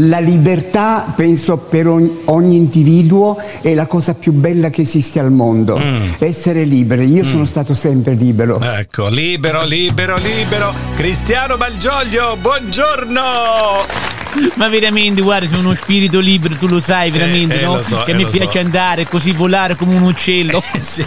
[0.00, 5.32] La libertà, penso, per ogni, ogni individuo è la cosa più bella che esiste al
[5.32, 5.78] mondo.
[5.78, 6.02] Mm.
[6.18, 7.10] Essere liberi.
[7.10, 8.60] Io sono stato sempre libero.
[8.60, 10.72] Ecco, libero, libero, libero.
[10.94, 14.07] Cristiano Malgioglio, buongiorno!
[14.54, 17.76] Ma veramente, guarda, sono uno spirito libero, tu lo sai veramente, eh, no?
[17.76, 18.64] lo so, che eh, mi piace so.
[18.64, 20.62] andare così, volare come un uccello.
[20.78, 21.04] sì,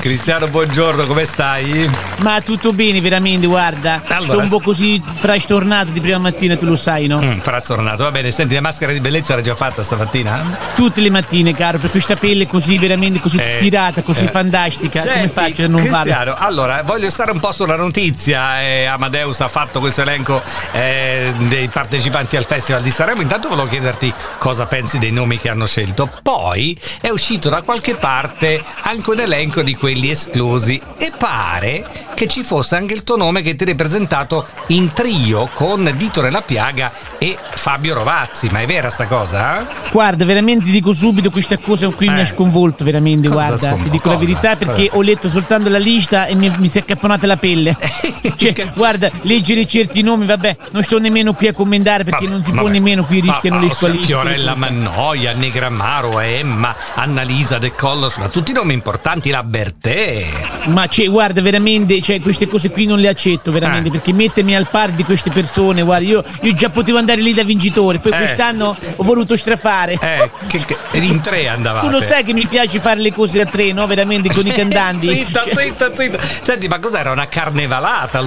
[0.00, 1.88] Cristiano, buongiorno, come stai?
[2.18, 4.02] Ma tutto bene, veramente, guarda.
[4.06, 7.20] Allora, Sono un po' così frastornato di prima mattina, tu lo sai, no?
[7.22, 8.30] Mm, frastornato, va bene.
[8.30, 10.58] Senti, la maschera di bellezza l'hai già fatta stamattina?
[10.74, 14.28] Tutte le mattine, caro, per questa pelle così, veramente così Eh, tirata, così eh.
[14.30, 15.00] fantastica.
[15.00, 16.00] Come Senti, faccio a non farlo?
[16.02, 18.60] Cristiano, allora voglio stare un po' sulla notizia.
[18.62, 20.42] eh, Amadeus ha fatto questo elenco
[20.72, 23.20] eh, dei partecipanti al Festival di Sanremo.
[23.22, 26.10] Intanto volevo chiederti cosa pensi dei nomi che hanno scelto.
[26.22, 31.84] Poi è uscito da qualche parte anche un elenco di quelli esclusi e pare
[32.14, 36.20] che ci fosse anche il tuo nome che ti hai presentato in trio con Dito
[36.20, 38.48] nella Piaga e Fabio Rovazzi.
[38.50, 39.60] Ma è vera sta cosa?
[39.60, 39.90] eh?
[39.90, 42.22] Guarda, veramente dico subito, questa cosa qui mi Eh.
[42.22, 43.72] ha sconvolto, veramente, Cosa guarda.
[43.82, 44.26] Ti dico la Cosa?
[44.26, 44.96] verità perché Cosa?
[44.96, 47.76] ho letto soltanto la lista e mi, mi si è accapponata la pelle.
[48.36, 52.52] cioè, guarda, leggere certi nomi, vabbè, non sto nemmeno qui a commentare perché non si
[52.52, 54.06] può nemmeno qui rischiano Ma- le squalifiche.
[54.06, 60.26] Fiorella Mannoia, Negramaro, Emma, Annalisa De Collos, ma tutti nomi importanti, la Bertè.
[60.66, 63.90] Ma cioè, guarda, veramente, cioè, queste cose qui non le accetto, veramente, Eh.
[63.92, 67.42] perché mettermi al pari di queste persone, guarda, io, io già potevo andare lì da
[67.44, 68.16] vincitore, poi Eh.
[68.16, 69.94] quest'anno ho voluto strafare.
[70.00, 71.86] Eh, che, che- in tre andavate.
[71.86, 73.86] Tu lo sai che mi piace fare le cose a tre, no?
[73.86, 75.08] Veramente con i cantanti.
[75.14, 76.18] zitta, Cioè, zitta, zitta.
[76.18, 78.22] Senti, ma cos'era una carnevalata?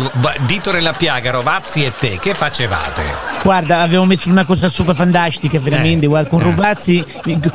[0.45, 3.03] Dito nella piaga, Rovazzi e te, che facevate?
[3.44, 6.43] Guarda, avevo messo una cosa super fantastica, veramente, Eh, guarda, con eh.
[6.43, 7.03] Rovazzi,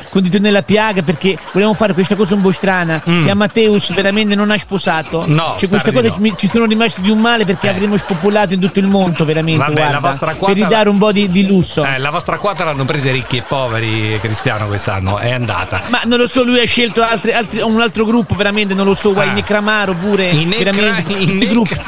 [0.09, 3.93] con Dito nella piaga, perché volevamo fare questa cosa un po' strana, che a Matteus
[3.93, 5.25] veramente non ha sposato.
[5.27, 5.33] Mm.
[5.33, 6.35] No, Cioè, di cose no.
[6.35, 7.71] ci sono rimasti di un male perché Eh.
[7.71, 10.97] avremmo spopolato in tutto il mondo, veramente, Vabbè, la guarda, vostra quota- per ridare un
[10.97, 11.83] po' di, di lusso.
[11.83, 15.17] Eh, la vostra quota l'hanno presa ricchi e poveri, Cristiano, quest'anno.
[15.17, 15.81] È andata.
[15.89, 18.93] Ma non lo so, lui ha scelto altri- altri- un altro gruppo, veramente, non lo
[18.93, 19.35] so, guarda, Ah.
[19.35, 21.79] Necramaro pure, In, Negra- veramente, i gruppi.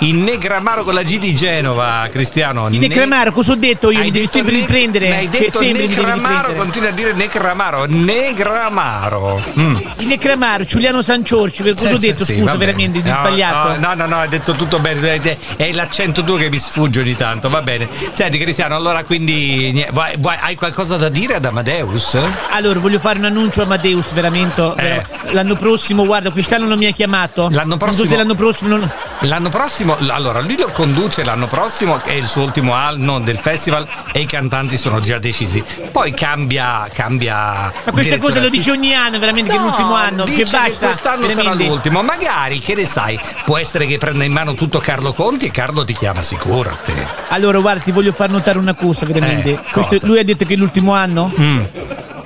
[0.00, 2.68] In Negramaro con la G di Genova, Cristiano.
[2.68, 3.98] In Necramaro, cosa ho detto io?
[3.98, 5.16] Hai Mi devi sempre Ne- riprendere.
[5.16, 6.54] Hai detto riprendere.
[6.54, 7.84] continua a dire Necramaro.
[7.88, 9.42] Negramaro.
[9.58, 9.76] Mm.
[10.00, 12.24] In Necramaro, Giuliano Sanciorci, per cosa Sì, ho sì, detto?
[12.24, 12.58] sì, Scusa, bene.
[12.58, 13.78] veramente, di No, sbagliato.
[13.80, 15.20] No, no, no, hai detto tutto bene.
[15.56, 17.88] È- l'accento tuo che mi sfugge ogni tanto, va bene.
[18.12, 22.18] Senti, Cristiano, allora quindi vuoi- vuoi- hai qualcosa da dire ad Amadeus?
[22.50, 24.72] Allora, voglio fare un annuncio a Amadeus, veramente.
[24.76, 25.04] Eh.
[25.32, 27.48] L'anno prossimo, guarda, quest'anno non mi ha chiamato.
[27.52, 28.92] L'anno prossimo- l'anno prossimo non...
[29.20, 33.86] L'anno prossimo, allora lui lo conduce l'anno prossimo, è il suo ultimo anno del festival
[34.12, 35.62] e i cantanti sono già decisi.
[35.92, 37.34] Poi cambia, cambia.
[37.34, 40.24] Ma questa direttore cosa lo dice ogni anno, veramente, che è No, l'ultimo anno.
[40.24, 40.86] dice Che basta.
[40.86, 42.02] quest'anno sarà l'ultimo.
[42.02, 45.84] Magari, che ne sai, può essere che prenda in mano tutto Carlo Conti e Carlo
[45.84, 47.06] ti chiama sicuro a te.
[47.28, 49.50] Allora, guarda, ti voglio far notare una cosa, veramente.
[49.52, 51.32] Eh, Questo- lui ha detto che è l'ultimo anno?
[51.38, 51.62] Mm,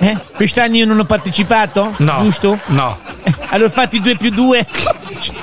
[0.01, 0.17] Eh?
[0.35, 1.95] Quest'anno io non ho partecipato?
[1.99, 2.21] no.
[2.23, 2.59] Giusto?
[2.67, 2.99] No.
[3.25, 4.65] Eh, allora fatti due più due.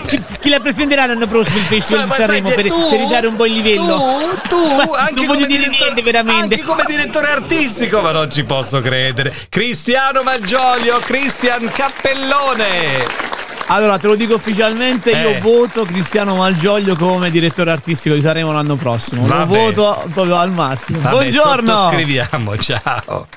[0.45, 3.35] Chi, la presenterà l'anno prossimo il Festival Cioè, di Sanremo per, tu- per ridare un
[3.35, 4.19] po' il livello?
[4.47, 6.41] Tu, tu, anche non come voglio dire direttore- niente, veramente.
[6.55, 9.33] Anche come direttore artistico, ma non ci posso credere.
[9.49, 13.33] Cristiano Maggiolio, Cristian Cappellone.
[13.69, 15.19] Allora, te lo dico ufficialmente, Eh.
[15.21, 19.25] io voto Cristiano Malgioglio come direttore artistico di Sanremo l'anno prossimo.
[19.25, 20.99] Va lo voto proprio al massimo.
[20.99, 21.75] Vabbè, Buongiorno!
[21.75, 23.27] sottoscriviamo, ciao.